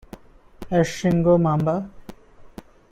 As 0.71 0.87
"Shingo 0.87 1.39
Mama" 1.39 1.91